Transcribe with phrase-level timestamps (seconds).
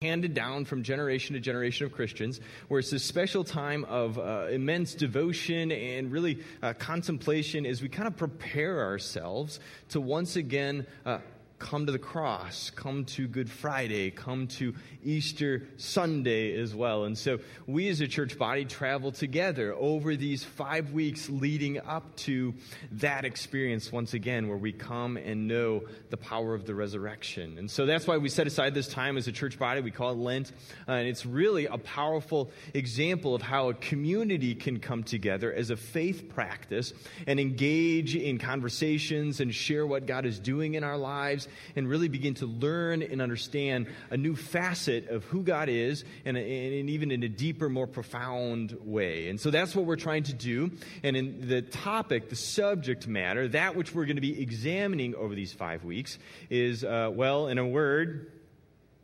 [0.00, 4.46] handed down from generation to generation of Christians, where it's this special time of uh,
[4.48, 9.58] immense devotion and really uh, contemplation as we kind of prepare ourselves
[9.88, 11.18] to once again uh,
[11.58, 17.04] come to the cross, come to Good Friday, come to Easter Sunday as well.
[17.04, 22.14] And so we as a church body travel together over these five weeks leading up
[22.16, 22.54] to
[22.92, 27.58] that experience once again, where we come and know the power of the resurrection.
[27.58, 29.80] And so that's why we set aside this time as a church body.
[29.80, 30.52] We call it Lent.
[30.86, 35.70] Uh, and it's really a powerful example of how a community can come together as
[35.70, 36.92] a faith practice
[37.26, 42.08] and engage in conversations and share what God is doing in our lives and really
[42.08, 47.10] begin to learn and understand a new facet of who God is and, and even
[47.10, 49.28] in a deeper, more profound way.
[49.28, 50.70] And so that's what we're trying to do.
[51.02, 55.34] And in the topic, the subject matter, that which we're going to be examining over
[55.34, 56.18] these five weeks
[56.50, 58.32] is, uh, well, in a word,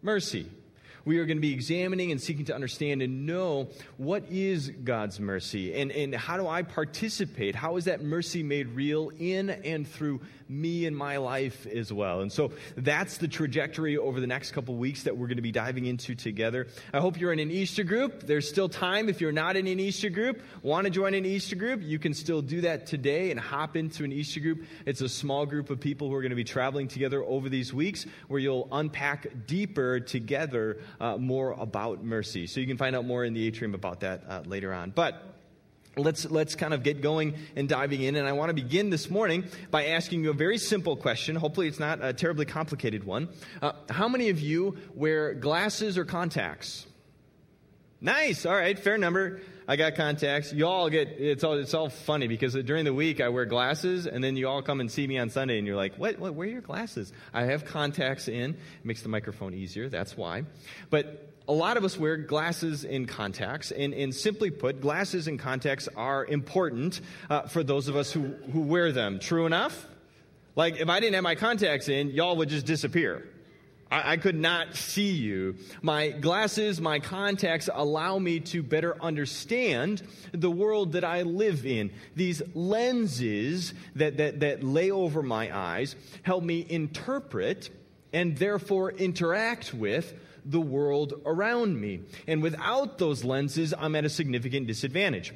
[0.02, 0.46] mercy
[1.04, 5.20] we are going to be examining and seeking to understand and know what is God's
[5.20, 7.54] mercy and, and how do I participate?
[7.54, 12.20] How is that mercy made real in and through me and my life as well?
[12.20, 15.52] And so that's the trajectory over the next couple weeks that we're going to be
[15.52, 16.66] diving into together.
[16.92, 18.22] I hope you're in an Easter group.
[18.22, 21.56] There's still time if you're not in an Easter group, want to join an Easter
[21.56, 24.64] group, you can still do that today and hop into an Easter group.
[24.86, 27.72] It's a small group of people who are going to be traveling together over these
[27.72, 32.46] weeks where you'll unpack deeper together uh, more about mercy.
[32.46, 34.90] So you can find out more in the atrium about that uh, later on.
[34.90, 35.33] But
[35.96, 39.10] let's let's kind of get going and diving in and i want to begin this
[39.10, 43.28] morning by asking you a very simple question hopefully it's not a terribly complicated one
[43.62, 46.86] uh, how many of you wear glasses or contacts
[48.00, 50.52] nice all right fair number I got contacts.
[50.52, 54.06] You all get it's all it's all funny because during the week I wear glasses,
[54.06, 56.18] and then you all come and see me on Sunday, and you're like, "What?
[56.18, 58.50] what where are your glasses?" I have contacts in.
[58.50, 59.88] It makes the microphone easier.
[59.88, 60.44] That's why.
[60.90, 65.38] But a lot of us wear glasses and contacts, and, and simply put, glasses and
[65.38, 69.18] contacts are important uh, for those of us who, who wear them.
[69.18, 69.86] True enough?
[70.56, 73.28] Like, if I didn't have my contacts in, y'all would just disappear.
[73.90, 75.56] I, I could not see you.
[75.82, 81.90] My glasses, my contacts allow me to better understand the world that I live in.
[82.16, 87.68] These lenses that, that, that lay over my eyes help me interpret
[88.12, 92.00] and therefore interact with the world around me.
[92.26, 95.32] And without those lenses, I'm at a significant disadvantage.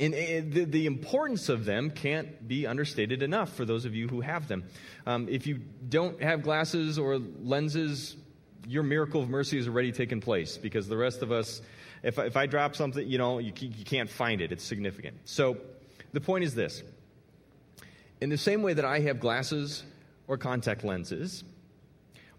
[0.00, 0.12] And
[0.52, 4.48] the, the, importance of them can't be understated enough for those of you who have
[4.48, 4.64] them.
[5.06, 8.16] Um, if you don't have glasses or lenses,
[8.66, 11.62] your miracle of mercy has already taken place because the rest of us,
[12.02, 14.50] if, if I drop something, you know, you, you can't find it.
[14.50, 15.16] It's significant.
[15.26, 15.58] So
[16.12, 16.82] the point is this
[18.20, 19.84] in the same way that I have glasses
[20.26, 21.44] or contact lenses,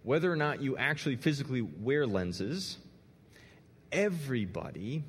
[0.05, 2.77] whether or not you actually physically wear lenses,
[3.91, 5.03] everybody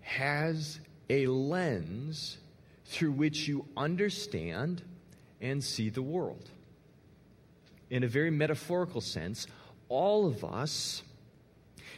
[0.00, 0.78] has
[1.10, 2.38] a lens
[2.86, 4.80] through which you understand
[5.40, 6.48] and see the world.
[7.90, 9.48] In a very metaphorical sense,
[9.88, 11.02] all of us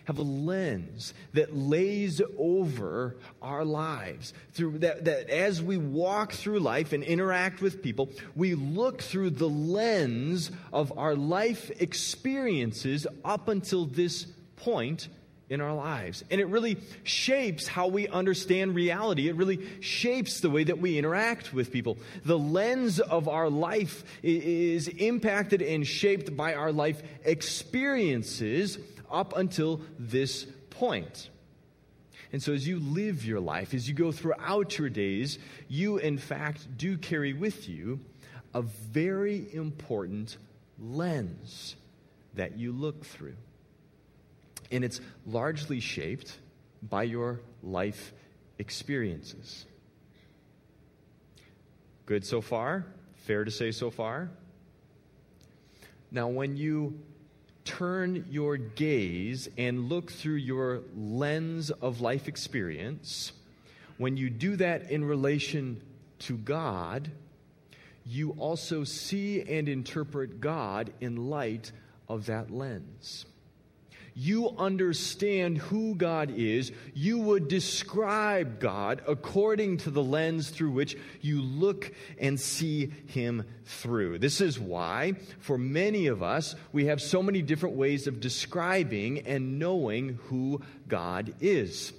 [0.04, 6.60] have a lens that lays over our lives through that, that as we walk through
[6.60, 13.48] life and interact with people we look through the lens of our life experiences up
[13.48, 14.26] until this
[14.56, 15.08] point
[15.52, 16.24] in our lives.
[16.30, 19.28] And it really shapes how we understand reality.
[19.28, 21.98] It really shapes the way that we interact with people.
[22.24, 28.78] The lens of our life is impacted and shaped by our life experiences
[29.12, 31.28] up until this point.
[32.32, 36.16] And so, as you live your life, as you go throughout your days, you in
[36.16, 38.00] fact do carry with you
[38.54, 40.36] a very important
[40.78, 41.76] lens
[42.34, 43.36] that you look through.
[44.70, 46.38] And it's largely shaped
[46.82, 48.12] by your life
[48.58, 49.66] experiences.
[52.06, 52.86] Good so far?
[53.26, 54.30] Fair to say so far?
[56.10, 56.98] Now, when you
[57.64, 63.32] turn your gaze and look through your lens of life experience,
[63.98, 65.80] when you do that in relation
[66.20, 67.10] to God,
[68.04, 71.72] you also see and interpret God in light
[72.08, 73.26] of that lens
[74.14, 80.96] you understand who God is, you would describe God according to the lens through which
[81.20, 84.18] you look and see Him through.
[84.18, 89.20] This is why, for many of us, we have so many different ways of describing
[89.20, 91.92] and knowing who God is.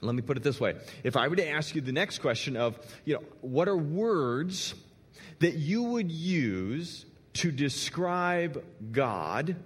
[0.00, 0.76] Let me put it this way.
[1.02, 4.74] If I were to ask you the next question of, you know, what are words
[5.38, 8.62] that you would use to describe
[8.92, 9.56] God?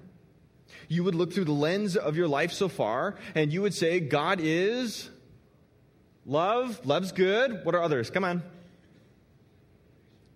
[0.89, 4.01] You would look through the lens of your life so far, and you would say,
[4.01, 5.11] God is
[6.25, 6.81] love.
[6.85, 7.65] Love's good.
[7.65, 8.11] What are others?
[8.11, 8.43] Come on.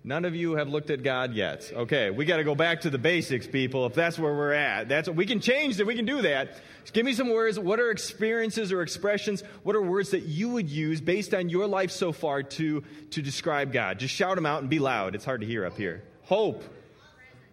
[0.05, 1.71] None of you have looked at God yet.
[1.73, 3.87] Okay, we got to go back to the basics, people.
[3.87, 5.87] If that's where we're at, that's we can change that.
[5.87, 6.61] We can do that.
[6.81, 7.57] Just give me some words.
[7.57, 9.45] What are experiences or expressions?
[9.63, 13.23] What are words that you would use based on your life so far to to
[13.23, 14.01] describe God?
[14.01, 15.15] Just shout them out and be loud.
[15.15, 16.03] It's hard to hear up here.
[16.25, 16.65] Hope,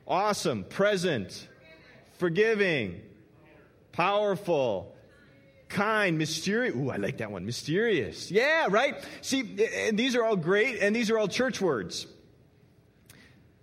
[0.08, 1.48] awesome, present,
[2.20, 3.02] forgiving,
[3.92, 4.96] powerful,
[5.70, 6.76] kind, mysterious.
[6.76, 7.46] Ooh, I like that one.
[7.46, 8.30] Mysterious.
[8.30, 8.96] Yeah, right?
[9.22, 12.06] See, and these are all great, and these are all church words.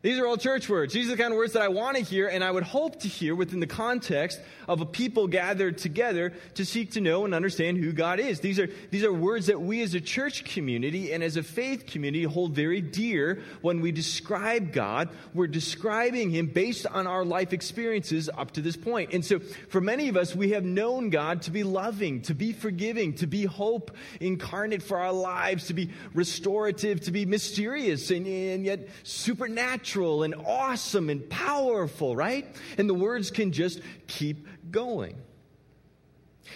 [0.02, 0.92] These are all church words.
[0.92, 3.00] These are the kind of words that I want to hear and I would hope
[3.00, 4.38] to hear within the context
[4.68, 8.40] of a people gathered together to seek to know and understand who God is.
[8.40, 11.86] These are, these are words that we as a church community and as a faith
[11.86, 15.08] community hold very dear when we describe God.
[15.32, 19.12] We're describing Him based on our life experiences up to this point.
[19.14, 22.52] And so for many of us, we have known God to be loving, to be
[22.52, 23.90] forgiving, to be hope
[24.20, 30.34] incarnate for our lives, to be restorative, to be mysterious and, and yet supernatural and
[30.34, 32.46] awesome and powerful, right?
[32.78, 35.16] And the words can just keep going.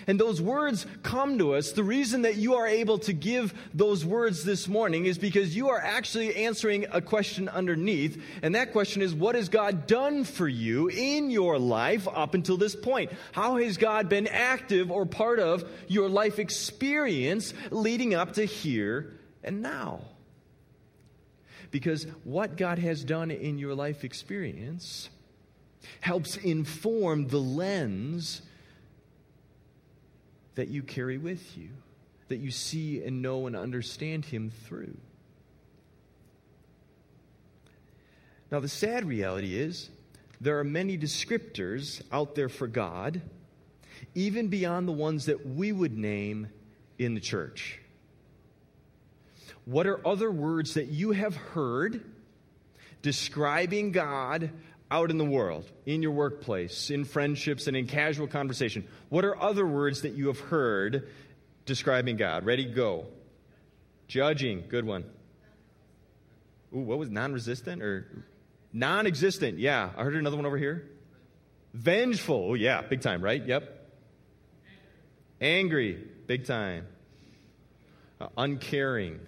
[0.07, 1.73] And those words come to us.
[1.73, 5.71] The reason that you are able to give those words this morning is because you
[5.71, 8.23] are actually answering a question underneath.
[8.43, 12.57] And that question is, what has God done for you in your life up until
[12.57, 13.13] this point?
[13.33, 19.13] How has God been active or part of your life experience leading up to here
[19.43, 20.01] and now?
[21.70, 25.08] Because what God has done in your life experience
[26.00, 28.43] helps inform the lens
[30.56, 31.70] that you carry with you,
[32.28, 34.96] that you see and know and understand Him through.
[38.50, 39.90] Now, the sad reality is
[40.40, 43.22] there are many descriptors out there for God,
[44.14, 46.49] even beyond the ones that we would name
[46.99, 47.80] in the church.
[49.70, 52.05] What are other words that you have heard
[53.02, 54.50] describing God
[54.90, 58.84] out in the world, in your workplace, in friendships, and in casual conversation?
[59.11, 61.08] What are other words that you have heard
[61.67, 62.44] describing God?
[62.44, 63.06] Ready, go.
[64.08, 65.05] Judging, good one.
[66.75, 68.25] Ooh, what was non resistant or
[68.72, 69.61] non existent?
[69.61, 70.90] Yeah, I heard another one over here.
[71.75, 72.46] Vengeful.
[72.50, 73.46] Oh, yeah, big time, right?
[73.46, 73.88] Yep.
[75.40, 76.88] Angry, big time.
[78.20, 79.20] Uh, uncaring,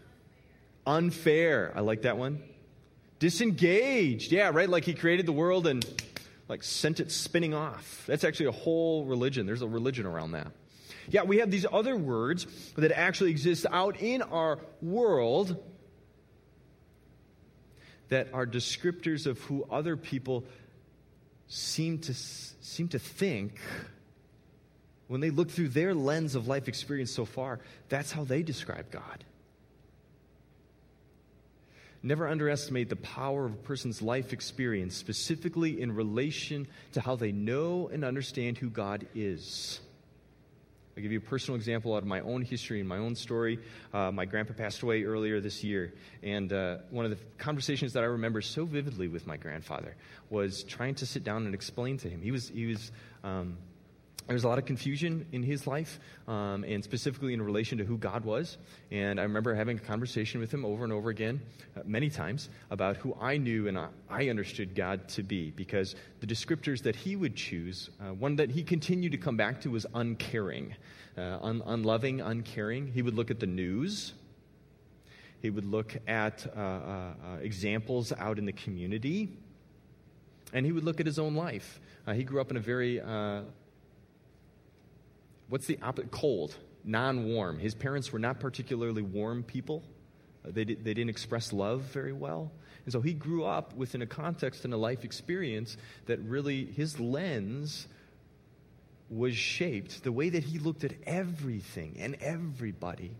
[0.86, 1.72] Unfair.
[1.74, 2.42] I like that one.
[3.18, 4.32] Disengaged.
[4.32, 4.68] Yeah, right?
[4.68, 5.84] Like he created the world and
[6.48, 8.04] like sent it spinning off.
[8.06, 9.46] That's actually a whole religion.
[9.46, 10.48] There's a religion around that.
[11.08, 12.46] Yeah, we have these other words
[12.76, 15.62] that actually exist out in our world
[18.08, 20.44] that are descriptors of who other people
[21.48, 23.58] seem to seem to think
[25.08, 28.90] when they look through their lens of life experience so far, that's how they describe
[28.90, 29.24] God.
[32.02, 37.30] Never underestimate the power of a person's life experience, specifically in relation to how they
[37.30, 39.80] know and understand who God is.
[40.96, 43.58] I'll give you a personal example out of my own history and my own story.
[43.94, 48.02] Uh, my grandpa passed away earlier this year, and uh, one of the conversations that
[48.02, 49.94] I remember so vividly with my grandfather
[50.28, 52.20] was trying to sit down and explain to him.
[52.20, 52.92] He was, he was
[53.24, 53.56] um,
[54.26, 55.98] there was a lot of confusion in his life,
[56.28, 58.56] um, and specifically in relation to who God was.
[58.90, 61.40] And I remember having a conversation with him over and over again,
[61.76, 65.50] uh, many times, about who I knew and I understood God to be.
[65.50, 69.60] Because the descriptors that he would choose, uh, one that he continued to come back
[69.62, 70.76] to was uncaring,
[71.18, 72.86] uh, un- unloving, uncaring.
[72.86, 74.14] He would look at the news.
[75.40, 79.36] He would look at uh, uh, uh, examples out in the community.
[80.52, 81.80] And he would look at his own life.
[82.14, 83.00] he grew up in a very
[85.52, 86.10] what's the opposite?
[86.10, 87.58] Cold, non warm.
[87.58, 89.82] His parents were not particularly warm people.
[90.42, 92.50] Uh, they, did, they didn't express love very well.
[92.86, 96.98] And so he grew up within a context and a life experience that really, his
[96.98, 97.86] lens
[99.10, 103.14] was shaped, the way that he looked at everything and everybody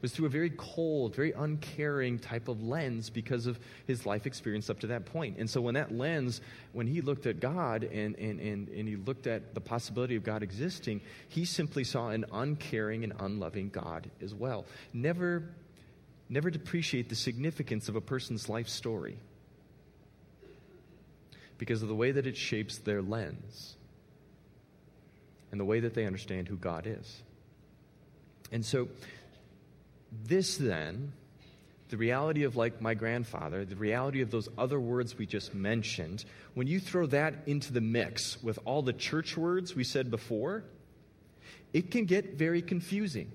[0.00, 4.70] was through a very cold, very uncaring type of lens because of his life experience
[4.70, 5.38] up to that point.
[5.38, 6.40] And so, when that lens,
[6.72, 10.22] when he looked at God and, and, and, and he looked at the possibility of
[10.22, 14.66] God existing, he simply saw an uncaring and unloving God as well.
[14.92, 15.50] Never,
[16.28, 19.18] never depreciate the significance of a person's life story
[21.58, 23.74] because of the way that it shapes their lens
[25.50, 27.22] and the way that they understand who God is.
[28.52, 28.88] And so,
[30.12, 31.12] this then
[31.88, 36.24] the reality of like my grandfather, the reality of those other words we just mentioned,
[36.54, 40.64] when you throw that into the mix with all the church words we said before,
[41.72, 43.30] it can get very confusing.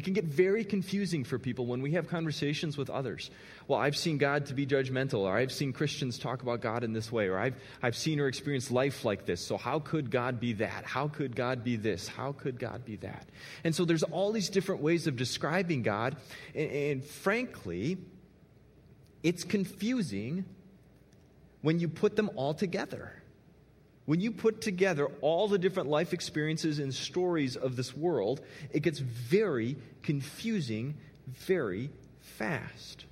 [0.00, 3.30] It can get very confusing for people when we have conversations with others.
[3.68, 6.94] Well, I've seen God to be judgmental, or I've seen Christians talk about God in
[6.94, 9.44] this way, or I've, I've seen or experienced life like this.
[9.44, 10.86] So, how could God be that?
[10.86, 12.08] How could God be this?
[12.08, 13.28] How could God be that?
[13.62, 16.16] And so, there's all these different ways of describing God.
[16.54, 17.98] And, and frankly,
[19.22, 20.46] it's confusing
[21.60, 23.19] when you put them all together.
[24.06, 28.40] When you put together all the different life experiences and stories of this world,
[28.72, 30.94] it gets very confusing
[31.26, 31.90] very
[32.20, 33.04] fast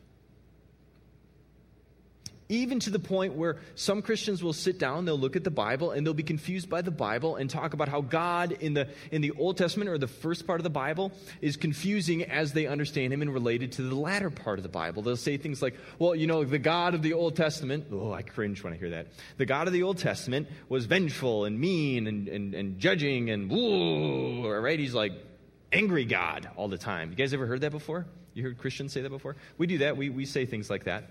[2.48, 5.90] even to the point where some Christians will sit down, they'll look at the Bible,
[5.90, 9.20] and they'll be confused by the Bible and talk about how God in the, in
[9.20, 11.12] the Old Testament or the first part of the Bible
[11.42, 15.02] is confusing as they understand Him and related to the latter part of the Bible.
[15.02, 18.22] They'll say things like, well, you know, the God of the Old Testament, oh, I
[18.22, 19.08] cringe when I hear that.
[19.36, 23.50] The God of the Old Testament was vengeful and mean and, and, and judging and,
[23.50, 24.78] woo, right?
[24.78, 25.12] He's like
[25.70, 27.10] angry God all the time.
[27.10, 28.06] You guys ever heard that before?
[28.32, 29.36] You heard Christians say that before?
[29.58, 29.96] We do that.
[29.96, 31.10] We, we say things like that.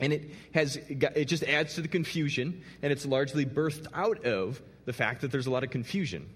[0.00, 4.60] And it has it just adds to the confusion, and it's largely birthed out of
[4.84, 6.28] the fact that there's a lot of confusion.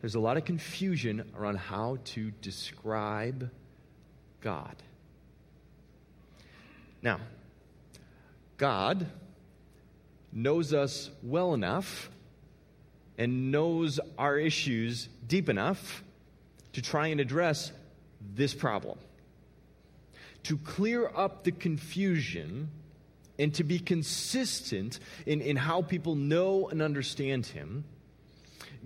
[0.00, 3.50] There's a lot of confusion around how to describe
[4.40, 4.74] God.
[7.02, 7.20] Now,
[8.56, 9.06] God
[10.32, 12.10] knows us well enough
[13.18, 16.02] and knows our issues deep enough
[16.72, 17.72] to try and address
[18.34, 18.98] this problem
[20.44, 22.70] to clear up the confusion
[23.38, 27.84] and to be consistent in, in how people know and understand Him,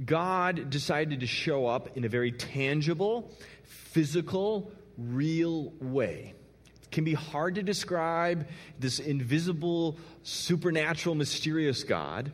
[0.04, 3.30] God decided to show up in a very tangible,
[3.64, 6.34] physical, real way.
[6.82, 8.46] It can be hard to describe
[8.78, 12.32] this invisible, supernatural, mysterious God.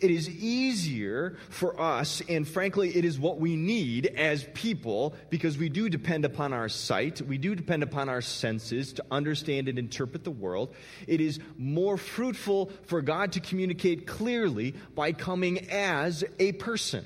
[0.00, 5.58] It is easier for us, and frankly, it is what we need as people because
[5.58, 9.78] we do depend upon our sight, we do depend upon our senses to understand and
[9.78, 10.74] interpret the world.
[11.06, 17.04] It is more fruitful for God to communicate clearly by coming as a person,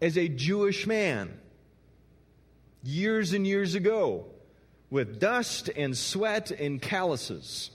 [0.00, 1.38] as a Jewish man,
[2.82, 4.26] years and years ago,
[4.90, 7.70] with dust and sweat and calluses.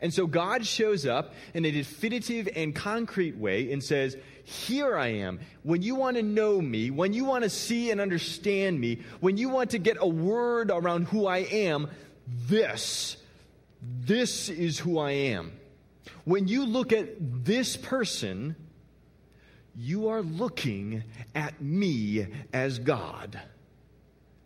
[0.00, 5.08] And so God shows up in a definitive and concrete way and says, Here I
[5.08, 5.40] am.
[5.62, 9.38] When you want to know me, when you want to see and understand me, when
[9.38, 11.88] you want to get a word around who I am,
[12.26, 13.16] this,
[13.80, 15.52] this is who I am.
[16.24, 18.56] When you look at this person,
[19.76, 23.40] you are looking at me as God.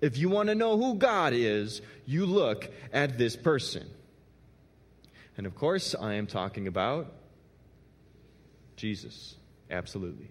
[0.00, 3.88] If you want to know who God is, you look at this person.
[5.40, 7.14] And of course, I am talking about
[8.76, 9.36] Jesus.
[9.70, 10.28] Absolutely.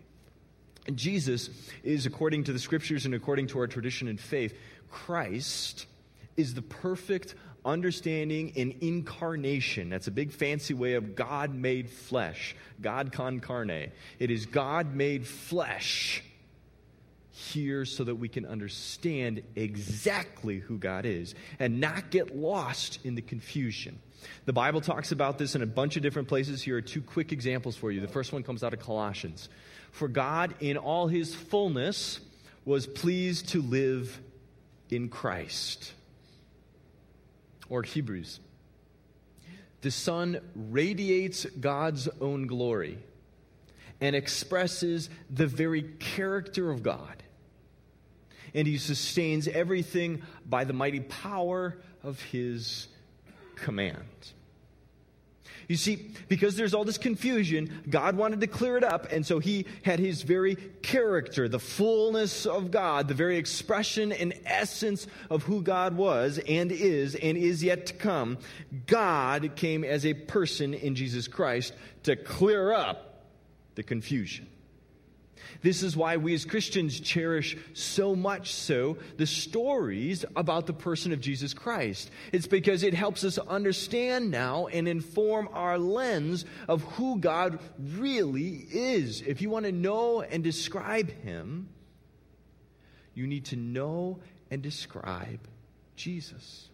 [0.85, 1.49] And Jesus
[1.83, 4.55] is, according to the scriptures and according to our tradition and faith,
[4.91, 5.87] Christ
[6.37, 7.33] is the perfect
[7.65, 9.89] understanding and incarnation.
[9.89, 13.91] That's a big fancy way of God made flesh, God con carne.
[14.19, 16.21] It is God made flesh
[17.31, 23.15] here so that we can understand exactly who God is and not get lost in
[23.15, 23.97] the confusion.
[24.45, 26.61] The Bible talks about this in a bunch of different places.
[26.61, 28.01] Here are two quick examples for you.
[28.01, 29.49] The first one comes out of Colossians.
[29.91, 32.19] For God, in all his fullness,
[32.65, 34.19] was pleased to live
[34.89, 35.93] in Christ.
[37.69, 38.39] Or Hebrews.
[39.81, 42.99] The Son radiates God's own glory
[44.01, 47.23] and expresses the very character of God.
[48.53, 52.87] And he sustains everything by the mighty power of his
[53.59, 54.33] command.
[55.69, 59.37] You see, because there's all this confusion, God wanted to clear it up, and so
[59.37, 65.43] He had His very character, the fullness of God, the very expression and essence of
[65.43, 68.39] who God was and is and is yet to come.
[68.87, 73.27] God came as a person in Jesus Christ to clear up
[73.75, 74.47] the confusion.
[75.61, 81.11] This is why we as Christians cherish so much so the stories about the person
[81.11, 82.11] of Jesus Christ.
[82.31, 88.67] It's because it helps us understand now and inform our lens of who God really
[88.71, 89.21] is.
[89.21, 91.67] If you want to know and describe him,
[93.13, 95.45] you need to know and describe
[95.97, 96.69] Jesus.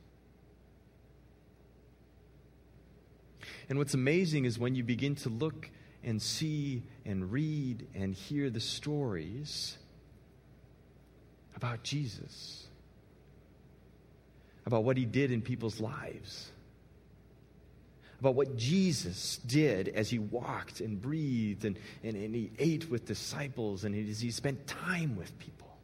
[3.68, 5.72] And what's amazing is when you begin to look
[6.06, 9.78] and see and read and hear the stories
[11.56, 12.68] about Jesus,
[14.66, 16.52] about what he did in people's lives,
[18.20, 23.06] about what Jesus did as he walked and breathed and, and, and he ate with
[23.06, 25.76] disciples and as he spent time with people.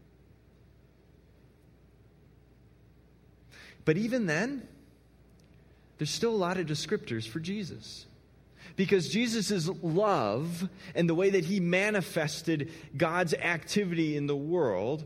[3.86, 4.68] But even then,
[5.98, 8.06] there's still a lot of descriptors for Jesus.
[8.75, 15.04] Because Jesus' love and the way that he manifested God's activity in the world,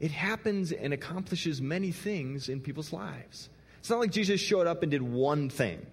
[0.00, 3.48] it happens and accomplishes many things in people's lives.
[3.78, 5.84] It's not like Jesus showed up and did one thing,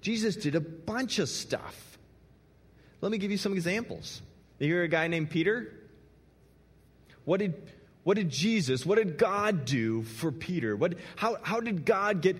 [0.00, 1.98] Jesus did a bunch of stuff.
[3.00, 4.22] Let me give you some examples.
[4.58, 5.72] You hear a guy named Peter?
[7.24, 7.54] What did
[8.08, 10.74] what did Jesus, what did God do for Peter?
[10.74, 12.38] What, how, how did God get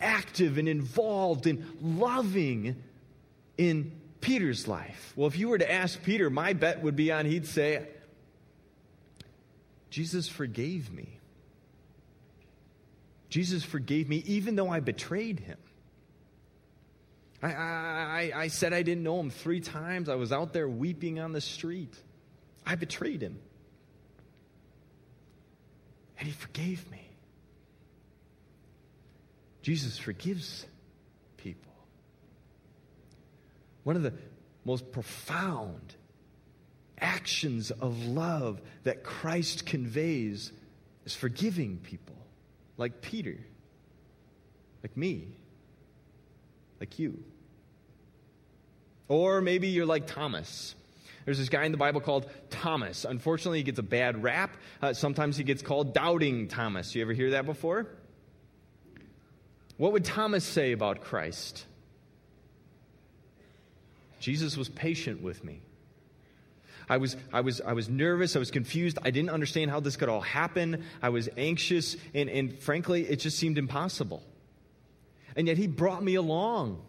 [0.00, 2.82] active and involved and loving
[3.56, 5.12] in Peter's life?
[5.16, 7.86] Well, if you were to ask Peter, my bet would be on he'd say,
[9.90, 11.18] Jesus forgave me.
[13.28, 15.58] Jesus forgave me even though I betrayed him.
[17.42, 20.08] I, I, I, said I didn't know him three times.
[20.08, 21.94] I was out there weeping on the street.
[22.66, 23.38] I betrayed him.
[26.18, 27.07] And he forgave me.
[29.62, 30.66] Jesus forgives
[31.36, 31.72] people.
[33.84, 34.14] One of the
[34.64, 35.94] most profound
[37.00, 40.52] actions of love that Christ conveys
[41.04, 42.16] is forgiving people,
[42.76, 43.38] like Peter,
[44.82, 45.28] like me,
[46.80, 47.22] like you.
[49.08, 50.74] Or maybe you're like Thomas.
[51.24, 53.04] There's this guy in the Bible called Thomas.
[53.04, 54.56] Unfortunately, he gets a bad rap.
[54.80, 56.94] Uh, sometimes he gets called Doubting Thomas.
[56.94, 57.86] You ever hear that before?
[59.78, 61.64] What would Thomas say about Christ?
[64.20, 65.62] Jesus was patient with me.
[66.90, 68.34] I was, I, was, I was nervous.
[68.34, 68.98] I was confused.
[69.02, 70.84] I didn't understand how this could all happen.
[71.00, 71.96] I was anxious.
[72.14, 74.22] And, and frankly, it just seemed impossible.
[75.36, 76.82] And yet, he brought me along.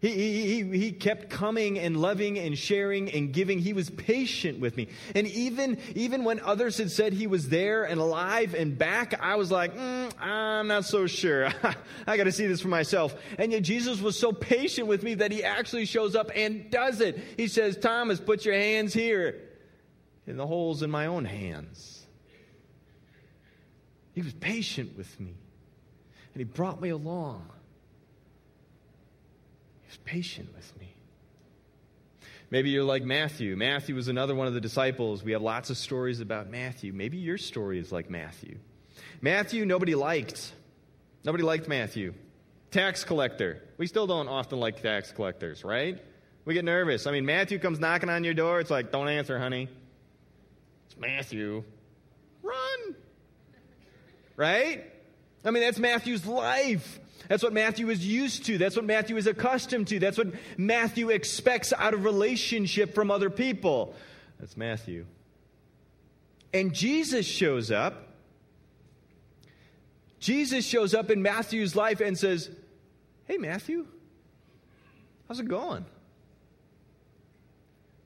[0.00, 3.58] He, he, he kept coming and loving and sharing and giving.
[3.58, 4.88] He was patient with me.
[5.14, 9.36] And even, even when others had said he was there and alive and back, I
[9.36, 11.50] was like, mm, I'm not so sure.
[12.06, 13.14] I got to see this for myself.
[13.36, 17.02] And yet Jesus was so patient with me that he actually shows up and does
[17.02, 17.22] it.
[17.36, 19.38] He says, Thomas, put your hands here
[20.26, 22.06] in the holes in my own hands.
[24.14, 25.34] He was patient with me.
[26.32, 27.50] And he brought me along
[29.98, 30.94] patient with me.
[32.50, 33.56] Maybe you're like Matthew.
[33.56, 35.22] Matthew was another one of the disciples.
[35.22, 36.92] We have lots of stories about Matthew.
[36.92, 38.58] Maybe your story is like Matthew.
[39.20, 40.52] Matthew, nobody liked.
[41.24, 42.14] Nobody liked Matthew.
[42.72, 43.62] Tax collector.
[43.78, 45.98] We still don't often like tax collectors, right?
[46.44, 47.06] We get nervous.
[47.06, 48.60] I mean, Matthew comes knocking on your door.
[48.60, 49.68] It's like, don't answer, honey.
[50.86, 51.62] It's Matthew.
[52.42, 52.96] Run.
[54.36, 54.84] Right?
[55.44, 56.98] I mean, that's Matthew's life.
[57.28, 58.58] That's what Matthew is used to.
[58.58, 59.98] That's what Matthew is accustomed to.
[59.98, 63.94] That's what Matthew expects out of relationship from other people.
[64.38, 65.06] That's Matthew.
[66.52, 68.08] And Jesus shows up.
[70.18, 72.50] Jesus shows up in Matthew's life and says,
[73.26, 73.86] Hey, Matthew,
[75.28, 75.84] how's it going?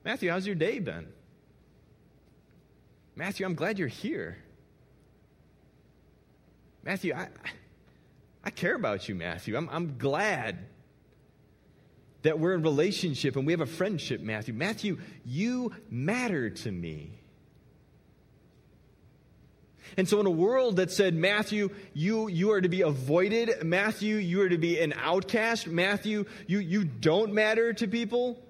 [0.03, 1.07] Matthew, how's your day been?
[3.15, 4.37] Matthew, I'm glad you're here.
[6.83, 7.27] Matthew, I,
[8.45, 9.57] I care about you, Matthew.
[9.57, 10.59] I'm, I'm glad
[12.21, 14.53] that we're in relationship and we have a friendship, Matthew.
[14.53, 17.11] Matthew, you matter to me.
[19.97, 24.15] And so, in a world that said, Matthew, you, you are to be avoided, Matthew,
[24.15, 28.41] you are to be an outcast, Matthew, you, you don't matter to people,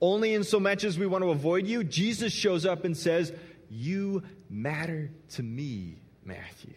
[0.00, 3.32] only in so much as we want to avoid you, Jesus shows up and says,
[3.70, 6.74] You matter to me, Matthew.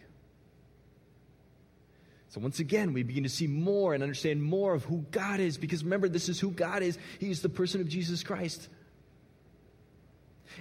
[2.36, 5.56] So, once again, we begin to see more and understand more of who God is
[5.56, 6.98] because remember, this is who God is.
[7.18, 8.68] He is the person of Jesus Christ.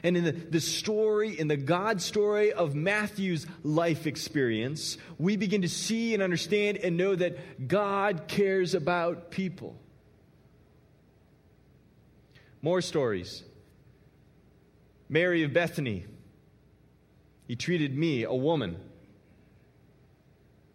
[0.02, 5.64] And in the, the story, in the God story of Matthew's life experience, we begin
[5.64, 9.76] to see and understand and know that God cares about people.
[12.62, 13.44] More stories.
[15.10, 16.06] Mary of Bethany.
[17.50, 18.78] He treated me, a woman,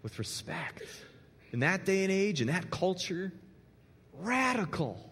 [0.03, 0.83] with respect.
[1.53, 3.33] In that day and age, in that culture,
[4.21, 5.11] radical.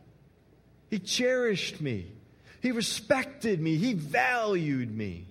[0.91, 2.07] He cherished me.
[2.61, 3.77] He respected me.
[3.77, 5.27] He valued me.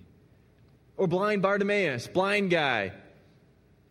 [0.96, 2.92] Or blind Bartimaeus, blind guy,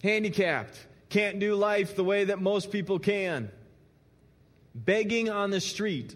[0.03, 0.77] handicapped,
[1.09, 3.49] can't do life the way that most people can,
[4.75, 6.15] begging on the street.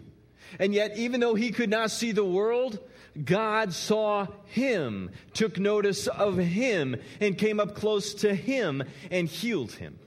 [0.58, 2.78] And yet, even though he could not see the world,
[3.22, 9.72] God saw him, took notice of him, and came up close to him and healed
[9.72, 9.98] him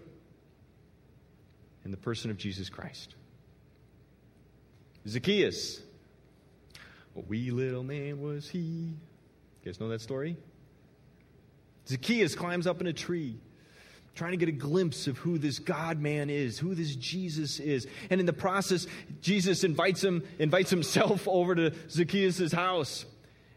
[1.84, 3.16] in the person of Jesus Christ.
[5.08, 5.82] Zacchaeus,
[7.16, 8.60] a wee little man was he.
[8.60, 8.96] You
[9.64, 10.36] guys know that story?
[11.88, 13.38] Zacchaeus climbs up in a tree
[14.16, 17.86] trying to get a glimpse of who this God man is, who this Jesus is.
[18.10, 18.88] And in the process,
[19.22, 23.06] Jesus invites him, invites himself over to Zacchaeus' house.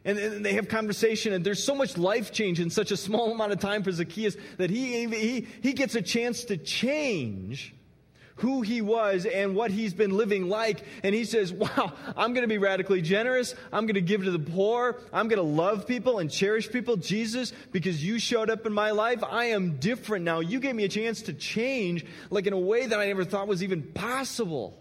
[0.04, 3.32] And, and they have conversation, and there's so much life change in such a small
[3.32, 7.74] amount of time for Zacchaeus that he, he, he gets a chance to change
[8.38, 10.82] who he was and what he's been living like.
[11.02, 13.54] And he says, Wow, I'm going to be radically generous.
[13.72, 15.00] I'm going to give to the poor.
[15.12, 16.96] I'm going to love people and cherish people.
[16.96, 20.40] Jesus, because you showed up in my life, I am different now.
[20.40, 23.48] You gave me a chance to change, like in a way that I never thought
[23.48, 24.78] was even possible.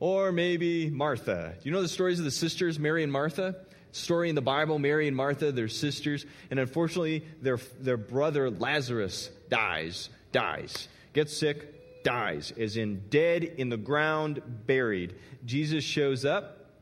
[0.00, 1.54] Or maybe Martha.
[1.60, 3.56] Do you know the stories of the sisters, Mary and Martha?
[3.94, 9.30] Story in the Bible, Mary and Martha, they're sisters, and unfortunately, their, their brother Lazarus
[9.48, 15.14] dies, dies, gets sick, dies, is in dead in the ground, buried.
[15.44, 16.72] Jesus shows up,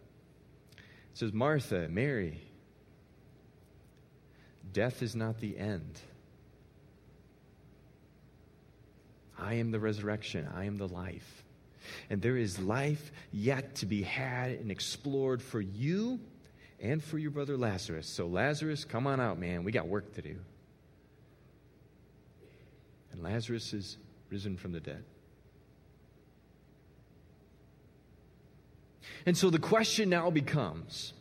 [1.12, 2.40] says, Martha, Mary,
[4.72, 6.00] death is not the end.
[9.38, 11.44] I am the resurrection, I am the life.
[12.08, 16.18] And there is life yet to be had and explored for you
[16.82, 18.08] and for your brother Lazarus.
[18.08, 19.62] So, Lazarus, come on out, man.
[19.62, 20.36] We got work to do.
[23.12, 23.96] And Lazarus is
[24.30, 25.04] risen from the dead.
[29.24, 31.12] And so the question now becomes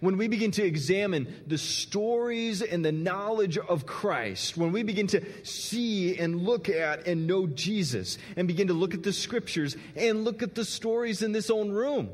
[0.00, 5.06] when we begin to examine the stories and the knowledge of Christ, when we begin
[5.08, 9.76] to see and look at and know Jesus, and begin to look at the scriptures
[9.96, 12.10] and look at the stories in this own room.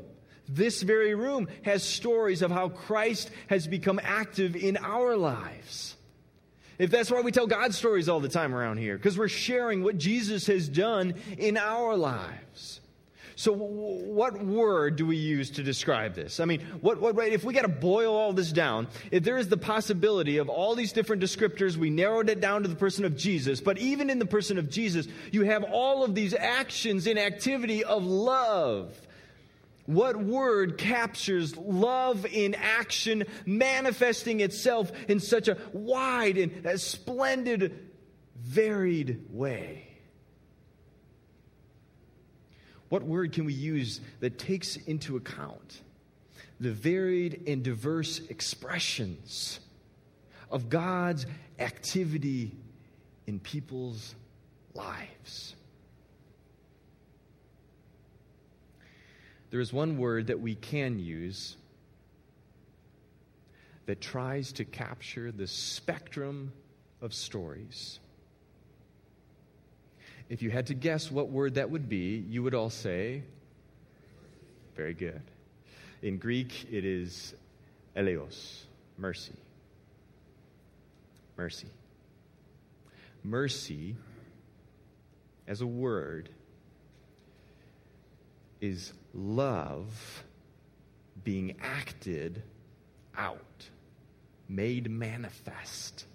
[0.53, 5.95] This very room has stories of how Christ has become active in our lives.
[6.77, 9.83] If that's why we tell God stories all the time around here, because we're sharing
[9.83, 12.81] what Jesus has done in our lives.
[13.35, 16.39] So, what word do we use to describe this?
[16.39, 19.47] I mean, what, what, if we got to boil all this down, if there is
[19.47, 23.15] the possibility of all these different descriptors, we narrowed it down to the person of
[23.15, 27.17] Jesus, but even in the person of Jesus, you have all of these actions and
[27.17, 28.99] activity of love
[29.93, 37.89] what word captures love in action, manifesting itself in such a wide and splendid,
[38.35, 39.87] varied way?
[42.89, 45.81] What word can we use that takes into account
[46.59, 49.61] the varied and diverse expressions
[50.49, 51.25] of God's
[51.57, 52.51] activity
[53.27, 54.13] in people's
[54.73, 55.55] lives?
[59.51, 61.57] There is one word that we can use
[63.85, 66.53] that tries to capture the spectrum
[67.01, 67.99] of stories.
[70.29, 73.23] If you had to guess what word that would be, you would all say,
[74.77, 75.21] very good.
[76.01, 77.35] In Greek, it is
[77.97, 78.61] eleos,
[78.97, 79.33] mercy.
[81.35, 81.67] Mercy.
[83.23, 83.95] Mercy,
[85.47, 86.29] as a word,
[88.61, 90.23] is love
[91.23, 92.43] being acted
[93.17, 93.69] out,
[94.47, 96.05] made manifest.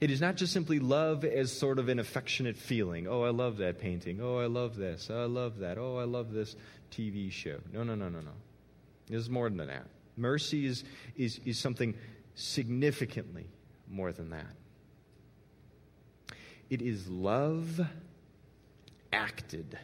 [0.00, 3.06] It is not just simply love as sort of an affectionate feeling.
[3.06, 4.20] Oh, I love that painting.
[4.20, 5.08] Oh, I love this.
[5.10, 5.78] Oh, I love that.
[5.78, 6.56] Oh, I love this
[6.90, 7.58] TV show.
[7.72, 8.32] No, no, no, no, no.
[9.08, 9.86] This is more than that.
[10.16, 10.84] Mercy is,
[11.16, 11.94] is, is something
[12.34, 13.46] significantly
[13.88, 14.54] more than that.
[16.68, 17.80] It is love
[19.12, 19.78] acted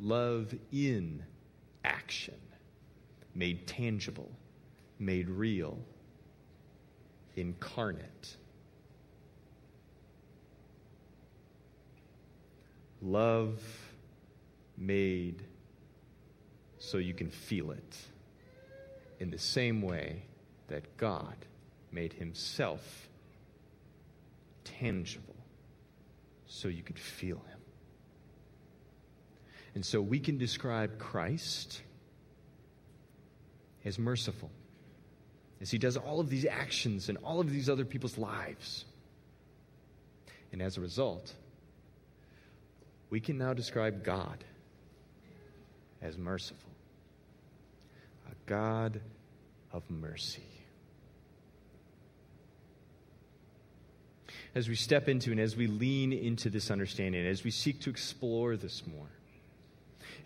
[0.00, 1.22] love in
[1.84, 2.38] action,
[3.34, 4.30] made tangible,
[4.98, 5.78] made real,
[7.36, 8.36] incarnate.
[13.00, 13.60] Love
[14.76, 15.42] made
[16.78, 17.96] so you can feel it
[19.20, 20.22] in the same way
[20.68, 21.36] that God
[21.90, 23.08] made himself
[24.64, 25.36] tangible
[26.46, 27.57] so you could feel him.
[29.78, 31.82] And so we can describe Christ
[33.84, 34.50] as merciful,
[35.60, 38.86] as he does all of these actions in all of these other people's lives.
[40.50, 41.32] And as a result,
[43.08, 44.42] we can now describe God
[46.02, 46.72] as merciful,
[48.28, 49.00] a God
[49.70, 50.42] of mercy.
[54.56, 57.90] as we step into and as we lean into this understanding, as we seek to
[57.90, 59.17] explore this more.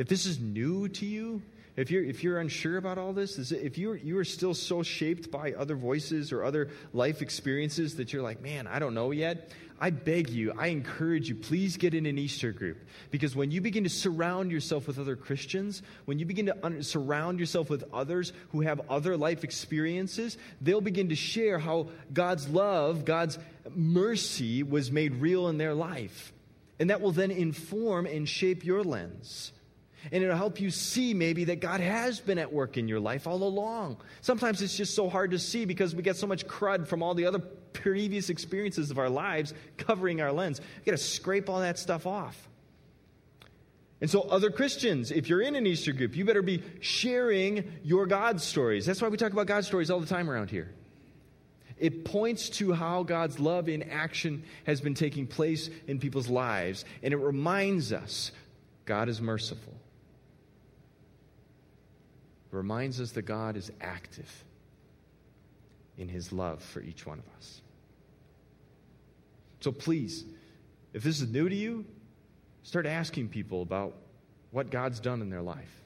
[0.03, 1.43] If this is new to you,
[1.77, 5.31] if you're, if you're unsure about all this, if you're, you are still so shaped
[5.31, 9.53] by other voices or other life experiences that you're like, man, I don't know yet,
[9.81, 12.79] I beg you, I encourage you, please get in an Easter group.
[13.13, 16.83] Because when you begin to surround yourself with other Christians, when you begin to un-
[16.83, 22.49] surround yourself with others who have other life experiences, they'll begin to share how God's
[22.49, 23.39] love, God's
[23.73, 26.33] mercy was made real in their life.
[26.81, 29.53] And that will then inform and shape your lens.
[30.11, 33.27] And it'll help you see maybe that God has been at work in your life
[33.27, 33.99] all along.
[34.21, 37.15] Sometimes it's just so hard to see because we get so much crud from all
[37.15, 40.61] the other previous experiences of our lives covering our lens.
[40.61, 42.49] We got to scrape all that stuff off.
[44.01, 48.07] And so, other Christians, if you're in an Easter group, you better be sharing your
[48.07, 48.85] God stories.
[48.85, 50.73] That's why we talk about God stories all the time around here.
[51.79, 56.85] It points to how God's love in action has been taking place in people's lives,
[57.05, 58.33] and it reminds us
[58.87, 59.73] God is merciful
[62.53, 64.45] reminds us that God is active
[65.99, 67.61] in his love for each one of us.
[69.61, 70.25] So please,
[70.93, 71.85] if this is new to you,
[72.63, 73.95] start asking people about
[74.51, 75.81] what God's done in their life.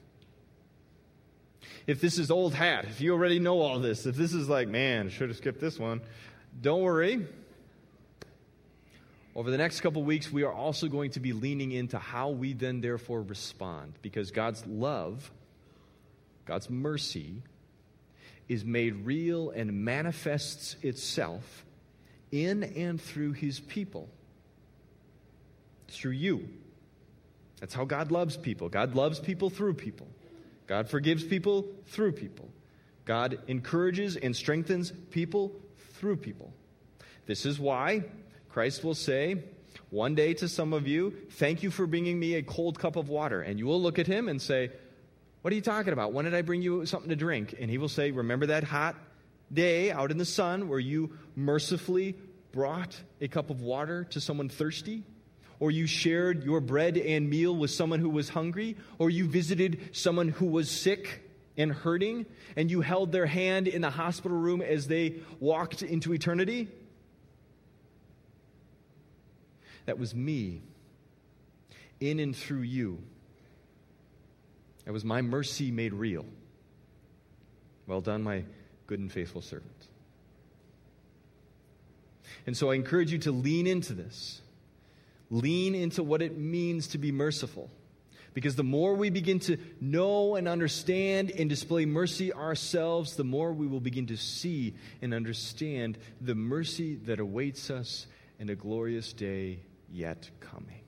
[1.85, 4.67] If this is old hat, if you already know all this, if this is like,
[4.67, 6.01] man, should have skipped this one,
[6.61, 7.25] don't worry.
[9.35, 12.53] Over the next couple weeks, we are also going to be leaning into how we
[12.53, 15.31] then therefore respond because God's love
[16.47, 17.43] God's mercy,
[18.47, 21.65] is made real and manifests itself
[22.31, 24.09] in and through his people.
[25.89, 26.47] Through you.
[27.59, 28.69] That's how God loves people.
[28.69, 30.07] God loves people through people.
[30.67, 32.49] God forgives people through people.
[33.05, 35.53] God encourages and strengthens people
[35.93, 36.53] through people.
[37.25, 38.03] This is why
[38.49, 39.43] Christ will say
[39.89, 43.09] one day to some of you, Thank you for bringing me a cold cup of
[43.09, 43.41] water.
[43.41, 44.71] And you will look at him and say,
[45.47, 46.11] what are you talking about?
[46.11, 47.55] When did I bring you something to drink?
[47.57, 48.97] And he will say, Remember that hot
[49.53, 52.17] day out in the sun where you mercifully
[52.51, 55.05] brought a cup of water to someone thirsty?
[55.61, 58.75] Or you shared your bread and meal with someone who was hungry?
[58.99, 61.23] Or you visited someone who was sick
[61.55, 62.25] and hurting?
[62.57, 66.67] And you held their hand in the hospital room as they walked into eternity?
[69.85, 70.61] That was me,
[72.01, 73.01] in and through you
[74.87, 76.25] it was my mercy made real.
[77.85, 78.45] Well done, my
[78.87, 79.87] good and faithful servant.
[82.45, 84.41] And so I encourage you to lean into this.
[85.29, 87.69] Lean into what it means to be merciful.
[88.33, 93.51] Because the more we begin to know and understand and display mercy ourselves, the more
[93.51, 98.07] we will begin to see and understand the mercy that awaits us
[98.39, 99.59] in a glorious day
[99.91, 100.86] yet coming.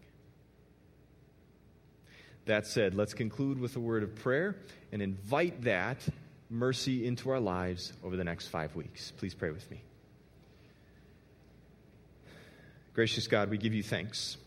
[2.50, 4.56] That said, let's conclude with a word of prayer
[4.92, 6.00] and invite that
[6.50, 9.12] mercy into our lives over the next five weeks.
[9.12, 9.84] Please pray with me.
[12.96, 14.38] Gracious God, we give you thanks.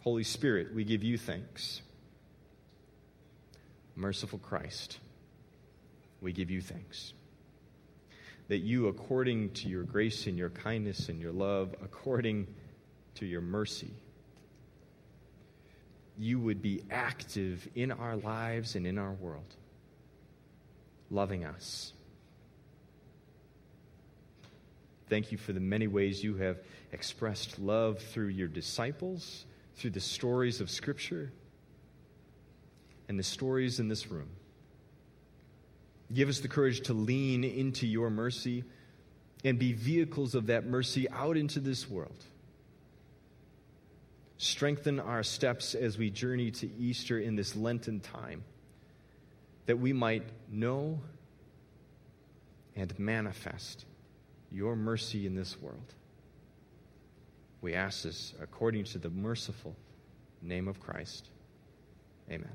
[0.00, 1.82] Holy Spirit, we give you thanks.
[3.94, 4.98] Merciful Christ,
[6.22, 7.12] we give you thanks.
[8.48, 12.46] That you, according to your grace and your kindness and your love, according
[13.16, 13.90] to your mercy,
[16.18, 19.54] you would be active in our lives and in our world,
[21.10, 21.92] loving us.
[25.08, 26.58] Thank you for the many ways you have
[26.92, 29.44] expressed love through your disciples,
[29.76, 31.30] through the stories of Scripture,
[33.08, 34.28] and the stories in this room.
[36.12, 38.64] Give us the courage to lean into your mercy
[39.44, 42.24] and be vehicles of that mercy out into this world.
[44.38, 48.44] Strengthen our steps as we journey to Easter in this Lenten time,
[49.66, 51.00] that we might know
[52.74, 53.86] and manifest
[54.52, 55.94] your mercy in this world.
[57.62, 59.74] We ask this according to the merciful
[60.42, 61.30] name of Christ.
[62.30, 62.52] Amen.